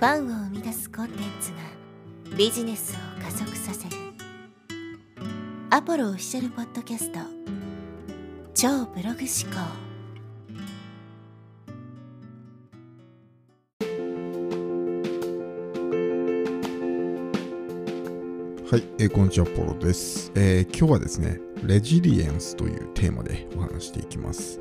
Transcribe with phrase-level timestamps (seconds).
[0.00, 1.58] ファンを生み出すコンテンツが
[2.34, 3.96] ビジネスを加速させる。
[5.68, 7.18] アポロオフィシャルポッドキャスト。
[8.54, 9.58] 超ブログ思考。
[18.70, 24.58] はい、えー、こんにちは、ポロです、えー、今日はですね、レジリエンスというテーマでお話していきます。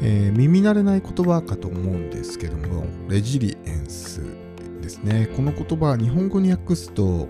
[0.00, 4.22] えー、耳慣れない言葉かと思うんですけども、レジリエンス
[4.92, 5.26] ですね。
[5.34, 7.28] この言葉日本語に訳すと、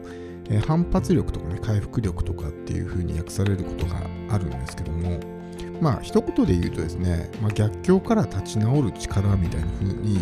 [0.50, 5.20] えー、反発力とかね、回復力とかっていう風に訳されることがあるんですけども、
[5.80, 10.18] まあ一言で言うとですね、まあ、逆境から立ち直る力みたいな風に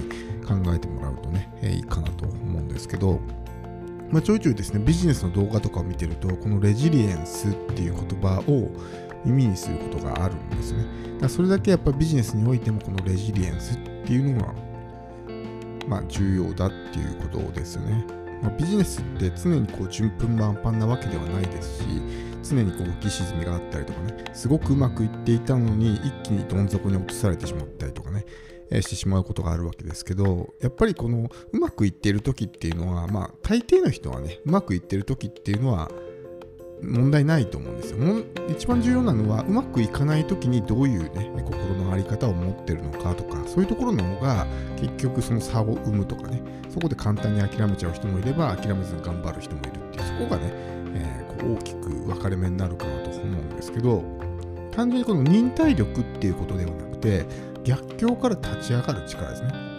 [0.47, 3.21] 考えてもらうとね、えー、いいかなと思うんですけど、
[4.11, 8.71] まあ、ちょいちょいですね、ビジネスの動画とかを見てると、このレジリエンスっていう言葉を
[9.25, 10.85] 耳にすることがあるんですね。
[11.21, 14.70] だそれだけやっぱビジネスにおいてもこのレジリエンスっていうのが
[15.89, 18.21] まあ、重要だっていうことですよね。
[18.43, 21.85] まあ、ビジネスって常にこう順風満帆なわけではないですし
[22.43, 28.25] 常にこう浮き沈みがあったりとかねすごくうまくいっていたのに一気にどん底に落とされてしまったりとかね、
[28.71, 35.91] え、してしまうことがあるわけですけどやっぱりこのうまくいっている時っていうのはまあ大抵の人はねうまくいっている時っていうのは
[36.83, 37.99] 問題ないと思うんですよ。
[38.49, 50.53] 一番重要なのは、うまくいかない時にどういうね、心の在り方を持ってるのかとか、そういうところの方が、結局その差を生むとかね、そこで簡単に諦めちゃう人もいれば、諦めずに頑張る人もいるっていう、そこがね、
[50.95, 54.03] えー、こう大きく分かれ目になるかなと思うんですけど、
[54.73, 57.27] 単純にこの忍耐力っていうことではなくて、
[57.65, 59.70] 逆境から立ち上がる力ですね。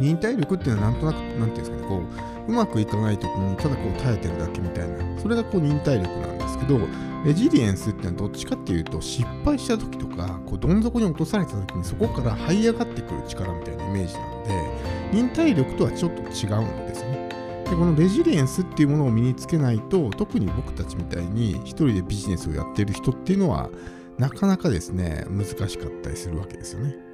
[0.00, 6.78] 忍耐力っていうのはなんとなく、なんていうんですかね、こう、うまくいかない時にただこう耐えてるだけみたいなそれがこう忍耐力なんですけど
[7.24, 14.70] レジリエンスっていうのはどっちかっていうと失敗した時とかこうどん底に落とされた時にそこから這い上がってくる力みたいなイメージなので
[15.12, 17.28] 忍耐力とはちょっと違うんですね。
[17.64, 23.70] でこのレジリエンスっていうものを身につけないと特に僕たちみたいに一人でビジネスをやってる人っていうのは
[24.18, 27.11] なかなかですね難しかったりするわけですよね。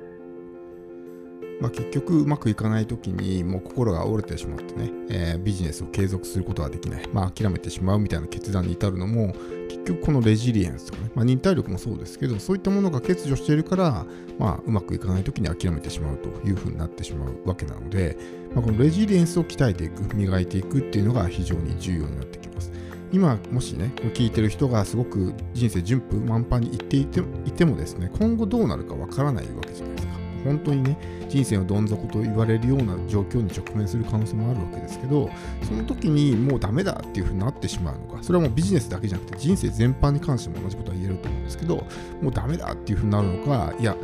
[1.60, 9.34] まあ、結局うまくいかない時にもう心が折れてしまってね、えー、ビジネスを継続することができない、まあ、諦めてしまうみたいな決断に至るのも
[9.68, 14.06] 結局このレジリエンスとかね、まあ、忍耐力もそうですけどそういったものが欠如しているから、
[14.38, 18.16] まあ、うまくいかない時に諦めてしまうというふうになってしまうわけなので、
[18.54, 22.70] まあ、このレジリエンスを鍛えていく磨いていくっていうのが非常に重要になってきます。
[23.10, 29.97] 今もしね聞いてる人がすごく人生順風満帆にいっていていてもですね今後どうなるかわからないわけじゃない。
[30.44, 30.96] 本当にね
[31.28, 35.30] 人生のどん底と言われるような状況に直面する可能性もあるわけですけど
[35.62, 41.76] その時にもうダメだっていうふうになってしまうのかそれはもうビジネスだけじゃなくて人生全般に関しても同じことは言えると思うんですけど
[42.22, 43.98] もうダメだっていうふうになるのかいや、ね、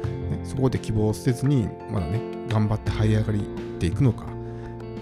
[0.44, 3.40] そこで希望を捨てずにまだね頑張って這い上がり
[3.78, 4.26] ていくのか。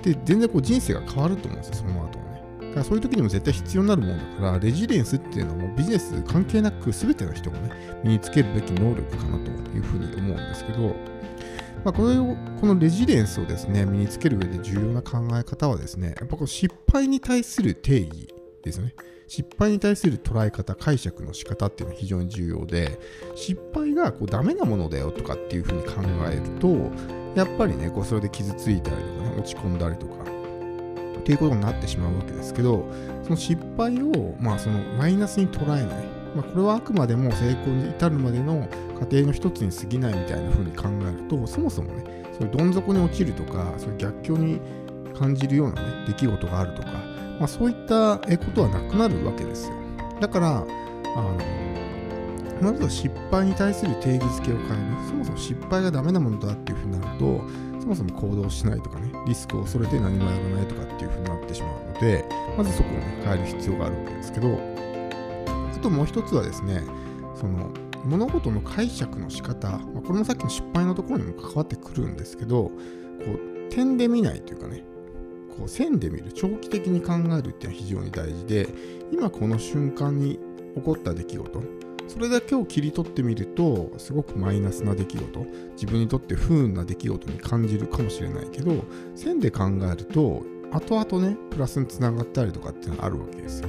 [0.02, 2.21] で全然こう人生が変わると思うんですよその後。
[2.72, 10.94] からそういう時にも絶対必要になるものだから、レジリエンスっていうのはもうビジネス関係なく全ての人がね、身につけるべき能力かなというふうに思うんですけど、
[11.84, 18.28] まあ、これをこのレジリエンスをですね身につける上で重要な考え方はですねやっぱこの失敗に対する定義
[18.62, 18.94] ですね。
[19.28, 23.00] 失敗に対する捉え方解釈の仕方っていうのは非常に重要で
[23.34, 26.90] 失敗がこうダメなものだよとかっていうふうに考えると
[27.34, 30.24] やっぱりねこうそれで傷ついたりとかね落ち込んだりとか
[31.18, 32.84] っていうことになってしまうわけですけど
[33.22, 36.22] その失敗をまあそのマイナスに捉えない。
[36.34, 38.66] まあ、これはあくまでも成功に至るまでの
[38.98, 44.58] 過程の一つに過ぎないみたいな風に考えるとそもそもねそういうどん底に落ちるとかそういう逆境に
[45.14, 46.88] 感じるようなね出来事があるとか、
[47.38, 49.74] まあ、そういったことはなくなるわけですよ。
[50.20, 51.38] だからあの
[52.62, 55.08] まずは失敗に対する定義づけを変える。
[55.08, 57.42] そもそも失敗がダメなものだっていう風になると
[57.92, 62.24] もそも行動しないとかねリスクを恐れて何もやらないとかっていう風になってしまうので
[62.56, 64.58] まずそこをね変える必要があるわけですけど
[65.74, 66.82] あともう一つはですね
[67.34, 67.70] その
[68.04, 72.72] 物事の解釈の仕方、まあ、これもさっきの失敗のところにも関わってくるんですけどこ
[73.68, 74.82] う点で見ないというかね
[75.56, 78.68] こう線で見る長期的に考えるっていうのは非常に大事で
[79.12, 80.40] 今この瞬間に
[80.74, 81.62] 起こった出来事
[82.12, 90.42] それだけを切り取ってみるとすごくマイナスな出来事自分にとって不運な出来事に感じるかもしれないけど線で考えると
[90.72, 93.68] 後々ねプラスにつながったりとかっていうのがあるわけですよ。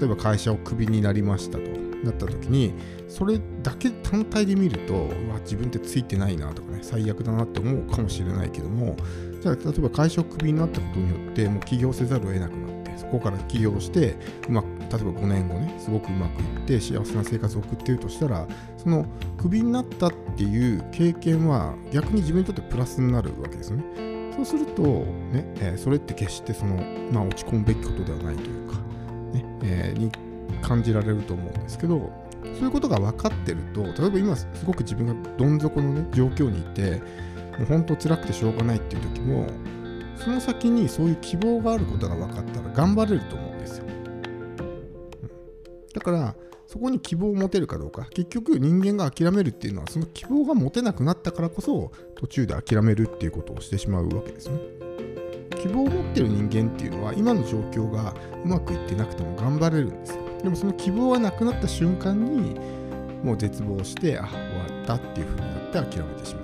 [0.00, 1.70] 例えば会社をクビになりましたと
[2.04, 2.74] なった時に
[3.08, 8.96] それだけ単体で見るとわ自分ってついてないなとかね最悪だなって思うかもしれないけども
[9.40, 14.16] じゃあ例えば会社をクビになったことによってもう起業せざるを得なくなっそこから起業して
[14.48, 18.46] まく例えば5年後ねすごくうまくいって幸せな生活を送っているとしたら
[18.76, 19.06] その
[19.38, 23.84] クビになったっていう経験は逆に自分にとってプラスになるわけですよね。
[24.34, 26.76] そうすると、ねえー、それって決してその、
[27.12, 28.76] まあ、落ち込むべきことではないというか、
[29.32, 30.10] ねえー、に
[30.60, 32.10] 感じられると思うんですけど
[32.42, 37.00] そういうことが分かってると例えば今すごく自分がどん底の、ね、状況にいて
[37.58, 39.46] もう本当辛くてしょうがないっていう時も
[40.16, 43.84] その先にそういう希望があることが分かったら頑張れると思うんですよ、
[45.94, 46.34] だから
[46.66, 48.06] そこに希望を持てるかどうか。
[48.10, 54.58] 結局人間が諦めるっていうのはその希望が持てなくなったからこそ途中で諦めるっていうことをしてしまうわけですね。
[55.62, 58.14] 希望を持ってる人間っていうのは今の状況が
[58.44, 60.22] うまくいってなくても頑張れるんですよ。
[60.42, 62.58] でもその希望がなくなった瞬間に
[63.22, 64.38] もう絶望してあ終
[64.74, 65.46] わったっていうふうにな
[65.82, 66.43] って諦めてしまう。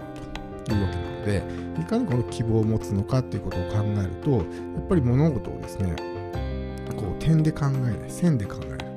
[0.74, 1.42] いうわけなので
[1.80, 4.42] いかにこの希望を持つのかっていうことを考えるとやっ
[4.88, 5.94] ぱり物事をですね
[6.96, 8.90] こう点で考えない線で考える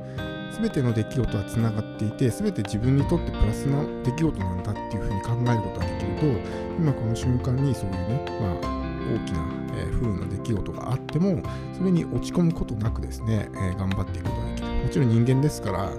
[0.54, 6.25] 全ての出来事はつながっていて全て自分にとってプラスな出来事なんだっていうふうに考えることができると
[6.78, 8.84] 今この瞬間にそういうね、まあ、
[9.16, 11.42] 大きな、えー、不運な出来事があっても
[11.75, 14.52] それに落ち込むことなくですね、えー、頑張っていくことが
[14.94, 15.90] ちろん人間ですから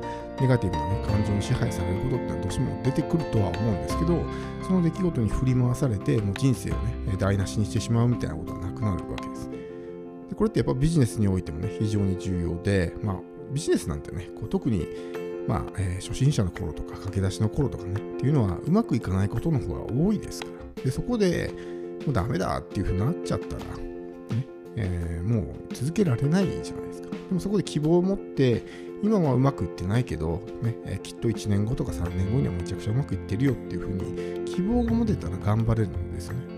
[0.41, 4.25] ネガティブな、ね、感情に支配されることってのはどうしても出てくるとは思うんですけど
[4.67, 9.51] その出来事に振り回されてもう人生をね台無しにしてしまうみたいなことはなくなるわけです
[10.31, 13.17] でこれってやっぱビジネスにおいてもね非常に重要で、まあ、
[13.51, 14.87] ビジネスなんてね、こう特に、
[15.47, 20.83] まあえー、初心者の頃とか駆け出しの頃とかね、っていうのはうまくいかないことの方が多いですから。
[20.83, 21.51] で、そこで
[22.05, 27.14] もうダメだっていうふうになっちゃったら、ねえー、もう続けられないじゃないですか。
[27.29, 28.63] でもそこで希望を持って、
[29.03, 36.55] 今はうまくいってないけど、ねえ、きっと1年後とか3年後にはめちゃくちゃうまくいってるよっていうふうに希望が持てたら頑張れるんですよね。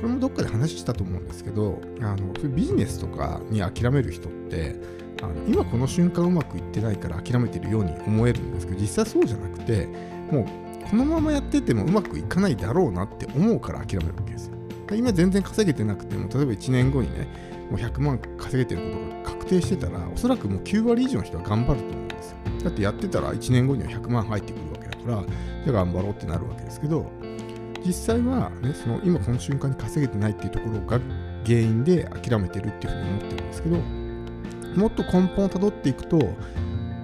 [0.00, 4.74] これもどっかで話したと思うんですけど、あのビジネスとかに諦める人って、
[5.22, 9.86] あの今この瞬間うまくいってないから諦めてるように思えるんですけど実際そうじゃなくて
[10.30, 10.44] もう
[10.90, 14.56] このままやっててもうまくいかないだろうなって思うから諦めるわけですよ
[14.94, 17.26] 今全然稼げてなくても例えば1年後にね
[17.70, 22.36] もう100万稼げてることが確定してたらおそらくもう9割以上の人は頑張ると思うんですよ。
[22.64, 25.24] だってやってたら1年後には100万入ってくるわけだから
[25.64, 27.10] じゃあ頑張ろうってなるわけですけど
[27.84, 31.00] 実際はねその今この瞬間に稼げてないっていうところが
[31.44, 33.76] 原因で諦めてるっていうふうに思ってるんですけど
[34.76, 36.34] もっと根本をたどっていくと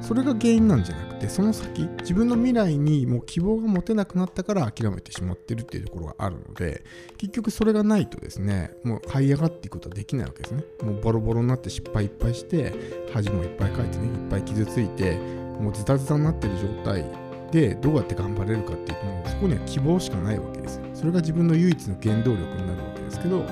[0.00, 6.84] それが原因なんじゃないてその先自分の未来にもう希望が持てなくなったから諦めてしまってるっていうところがあるので
[7.16, 12.74] 結局それがないとですねもう這い上がっていくことはできないわけですねもうボロボロになって失敗いっぱいして
[13.12, 15.16] 恥もいっぱいかいてねいっぱい傷ついて
[15.60, 17.04] もうズタズタになってる状態
[17.50, 23.44] でどうやって頑張れるかっていうともうそこには希望しかないわけですそれが自分の唯一の原動力になるわけですけど、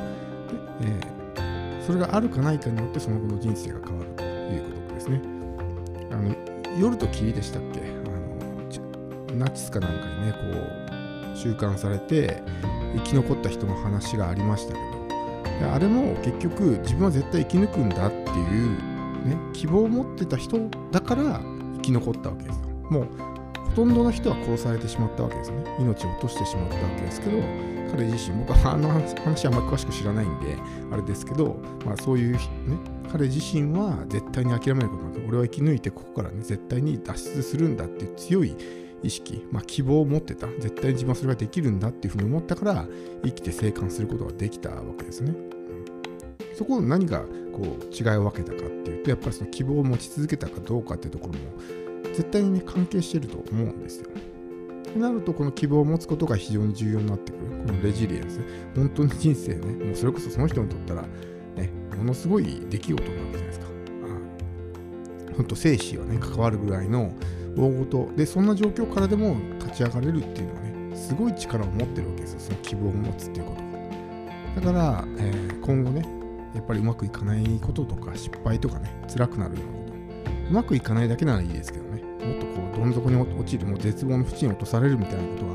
[0.83, 1.17] えー
[1.87, 5.23] それがあるかないかによってその後の人生が変わるということですね。
[6.11, 6.35] あの
[6.79, 7.81] 夜と霧でしたっけ？
[7.81, 10.39] あのナチスかなんかにねこ
[11.35, 12.43] う収監されて
[12.97, 14.87] 生き残った人の話がありましたけど
[15.61, 18.23] であれも結局自分は絶対生き抜くんだってい
[18.67, 18.71] う、
[19.27, 21.41] ね、希望を持ってた人だから
[21.77, 22.67] 生き残ったわけですよ。
[22.91, 23.07] もう
[23.77, 25.63] とんどの人は殺されてしまったわけですね。
[25.79, 27.43] 命を落としてしまったわけですけど
[27.91, 30.57] 彼自身僕はあの話あんま詳しく知らないんで
[30.91, 32.41] あれですけど、まあ、そういうね
[33.13, 38.57] 彼自身は絶対に諦めることなく俺は生き抜いてここからね絶対に脱出するんだっていう強い
[39.03, 42.87] 意識、まあ、希望を持ってた絶対に自分はそれができるんだっていうふうに思ったから
[43.25, 45.35] 生きて生還することができたわけですね。
[46.55, 51.86] そこの何がこう違いを分けたかっていうとやっぱりその希望を持ち続けたかどうかっていうところも
[52.17, 54.09] 絶対にね関係してると思うんですよ。
[54.09, 57.45] ってなるとこの希望を持つことが非常に重要になってくる。
[57.67, 58.41] このレジリエンス。
[58.75, 63.67] 本当に人生ねもうそれこそその人にとったらねものすごい出来事なわけじゃないですか。
[65.37, 67.13] 本当生死はね関わるぐらいの
[67.57, 68.09] 大事。
[68.17, 72.41] でそんな状況からでも立ち上がれるっていうのはねすごい力を持ってるわけですよ。
[72.41, 73.55] その希望を持つっていうこ
[74.55, 76.09] とだから、えー、今後ね
[76.55, 79.86] やっぱりうまくいかないこととか失敗とかね辛くなるようなこと
[80.49, 82.03] うまくいかないだけならいいですけどね。
[82.03, 85.47] もっとこうどん底に落ちるもう絶望の淵に落とされるみたいなこと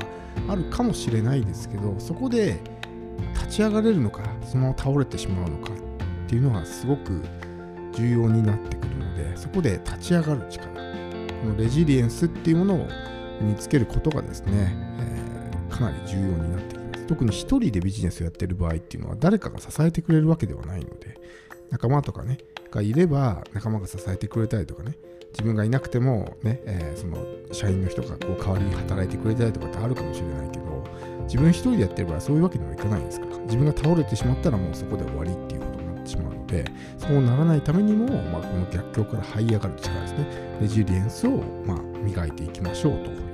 [0.46, 2.60] があるかもしれないですけどそこで
[3.34, 5.76] 立ち上がれるのかそのまま倒れてしまうのかっ
[6.28, 7.22] ていうのがすごく
[7.92, 12.88] 重要になってくるのでそこで立ち上がる力このレジリエンスっていうものを
[13.40, 17.06] 身につけることがですね、えー、かなり重要になってきます。
[17.06, 21.18] 特に一人でビジネスをやってる場合っていうのは誰かが支えてくれるわけではないので
[21.70, 22.38] 仲間とかね
[22.72, 24.96] がいれば仲間が支えてくれたりとかね。
[25.32, 27.16] 自分がいなくてもね、えー、その
[27.52, 30.84] 社員の人がこう代わりに働いてくれたりとかってあるかもしれないけど
[31.22, 33.32] 自分一人でやってればそういうわけにもいかないですから。
[33.44, 36.64] 自分が倒れてしまったらもうそこで終わりっていうことになってしまうので
[36.98, 40.26] そうならないためにも、まあ、この逆境から這い上がる力ですね。
[40.60, 43.31] レジリエンスを、まあ、磨いていきましょうと。